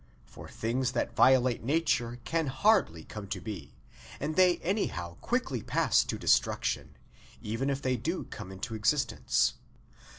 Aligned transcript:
For 0.25 0.49
things 0.49 0.93
that 0.93 1.15
violate 1.15 1.63
nature 1.63 2.17
can 2.25 2.47
hardly 2.47 3.03
come 3.03 3.27
to 3.27 3.39
be; 3.39 3.75
and 4.19 4.35
they 4.35 4.57
any 4.63 4.87
how 4.87 5.19
quickly 5.21 5.61
pass 5.61 6.03
to 6.05 6.17
destruction, 6.17 6.97
even 7.39 7.69
if 7.69 7.83
they 7.83 7.97
do 7.97 8.23
come 8.23 8.51
into 8.51 8.73
existence. 8.73 9.53